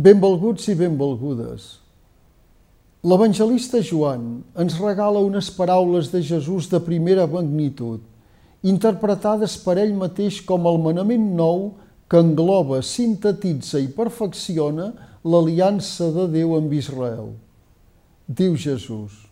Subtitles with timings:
[0.00, 1.64] Benvolguts i benvolgudes.
[3.04, 8.00] L'evangelista Joan ens regala unes paraules de Jesús de primera magnitud,
[8.64, 11.74] interpretades per ell mateix com el manament nou
[12.08, 14.88] que engloba, sintetitza i perfecciona
[15.20, 17.34] l'aliança de Déu amb Israel.
[18.24, 19.26] Diu Jesús,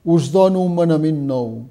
[0.00, 1.66] us dono un manament nou,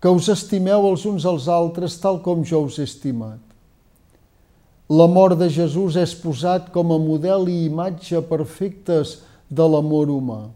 [0.00, 3.53] que us estimeu els uns als altres tal com jo us he estimat.
[4.92, 9.14] L'amor de Jesús és posat com a model i imatge perfectes
[9.48, 10.50] de l'amor humà.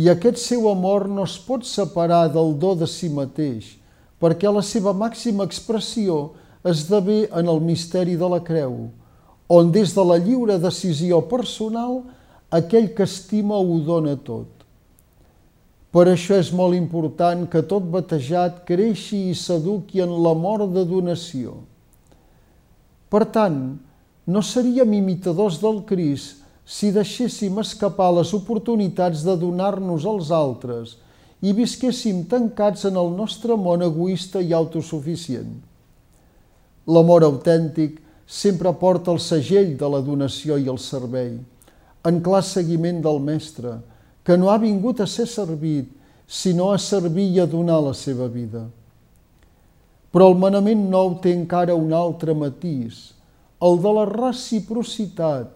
[0.00, 3.74] I aquest seu amor no es pot separar del do de si mateix,
[4.16, 6.30] perquè la seva màxima expressió
[6.64, 8.88] esdevé en el misteri de la creu,
[9.44, 11.98] on des de la lliure decisió personal
[12.48, 14.48] aquell que estima ho dona tot.
[15.92, 21.58] Per això és molt important que tot batejat creixi i s'eduqui en l'amor de donació
[23.12, 23.76] per tant,
[24.24, 30.96] no seríem imitadors del Crist si deixéssim escapar les oportunitats de donar-nos als altres
[31.42, 35.58] i visquéssim tancats en el nostre món egoista i autosuficient.
[36.86, 41.34] L'amor autèntic sempre porta el segell de la donació i el servei,
[42.08, 43.80] en clar seguiment del Mestre,
[44.24, 45.90] que no ha vingut a ser servit,
[46.26, 48.64] sinó a servir i a donar la seva vida.
[50.12, 53.12] Però el manament nou té encara un altre matís,
[53.62, 55.50] el de la reciprocitat,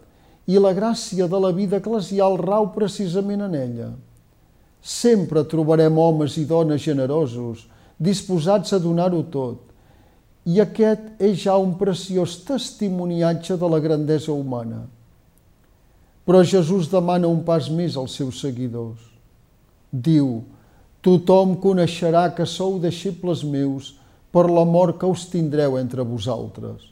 [0.46, 3.90] i la gràcia de la vida eclesial rau precisament en ella.
[4.80, 7.66] Sempre trobarem homes i dones generosos,
[7.98, 9.58] disposats a donar-ho tot,
[10.46, 14.84] i aquest és ja un preciós testimoniatge de la grandesa humana.
[16.26, 19.02] Però Jesús demana un pas més als seus seguidors.
[19.90, 20.44] Diu,
[21.02, 23.96] tothom coneixerà que sou deixebles meus
[24.36, 26.82] per l'amor que us tindreu entre vosaltres.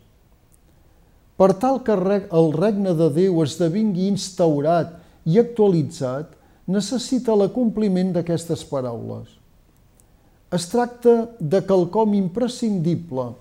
[1.36, 4.94] Per tal que el regne de Déu esdevingui instaurat
[5.28, 6.30] i actualitzat,
[6.64, 9.28] necessita l'acompliment d'aquestes paraules.
[10.54, 13.34] Es tracta de quelcom imprescindible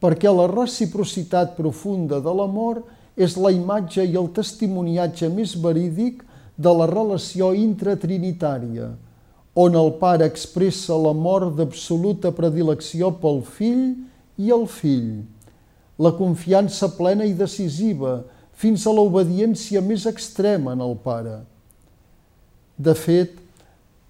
[0.00, 2.80] perquè la reciprocitat profunda de l'amor
[3.20, 6.22] és la imatge i el testimoniatge més verídic
[6.56, 8.94] de la relació intratrinitària,
[9.54, 13.94] on el pare expressa l'amor d'absoluta predilecció pel fill
[14.38, 15.22] i el fill,
[15.98, 18.20] la confiança plena i decisiva
[18.60, 21.40] fins a l'obediència més extrema en el pare.
[22.80, 23.34] De fet,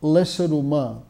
[0.03, 1.01] l'ésser humà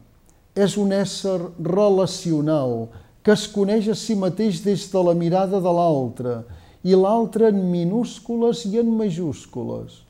[0.57, 2.89] és un ésser relacional
[3.23, 6.39] que es coneix a si mateix des de la mirada de l'altre
[6.83, 10.01] i l'altre en minúscules i en majúscules.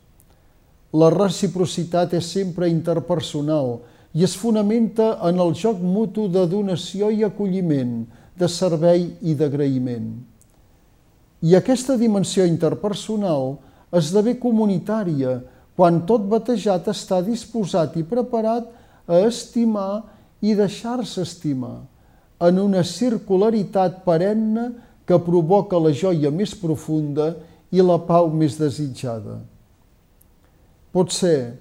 [0.95, 3.79] La reciprocitat és sempre interpersonal
[4.13, 8.03] i es fonamenta en el joc mutu de donació i acolliment,
[8.35, 10.11] de servei i d'agraïment.
[11.41, 13.55] I aquesta dimensió interpersonal
[13.97, 15.39] esdevé comunitària
[15.77, 18.67] quan tot batejat està disposat i preparat
[19.07, 20.03] a estimar
[20.41, 21.81] i deixar-se estimar
[22.41, 24.71] en una circularitat perenne
[25.05, 27.33] que provoca la joia més profunda
[27.71, 29.39] i la pau més desitjada.
[30.91, 31.57] Potser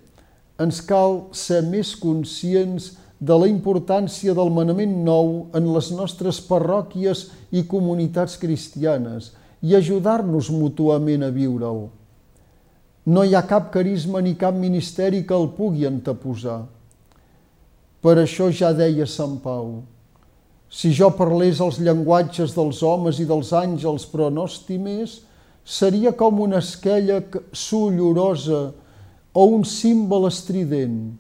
[0.61, 7.29] ens cal ser més conscients de la importància del manament nou en les nostres parròquies
[7.53, 11.89] i comunitats cristianes i ajudar-nos mútuament a viure'l.
[13.07, 16.63] No hi ha cap carisma ni cap ministeri que el pugui anteposar.
[18.01, 19.83] Per això ja deia Sant Pau,
[20.71, 25.19] si jo parlés els llenguatges dels homes i dels àngels però no estimés,
[25.65, 27.19] seria com una esquella
[27.53, 28.71] sollorosa
[29.33, 31.13] o un símbol estrident,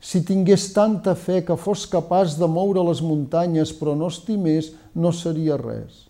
[0.00, 5.12] si tingués tanta fe que fos capaç de moure les muntanyes però no estimés, no
[5.12, 6.04] seria res.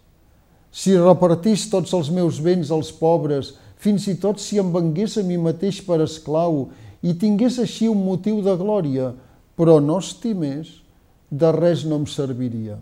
[0.71, 5.25] Si repartís tots els meus béns als pobres, fins i tot si em vengués a
[5.25, 6.67] mi mateix per esclau
[7.01, 9.13] i tingués així un motiu de glòria,
[9.57, 10.83] però no estimés,
[11.31, 12.77] de res no em serviria.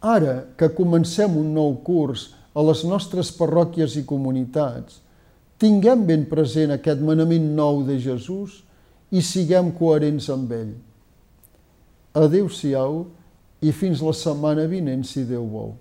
[0.00, 5.00] Ara que comencem un nou curs a les nostres parròquies i comunitats,
[5.62, 8.60] Tinguem ben present aquest manament nou de Jesús
[9.10, 10.74] i siguem coherents amb ell.
[12.16, 13.04] Adéu-siau
[13.64, 15.74] i fins la setmana vinent, si Déu vol.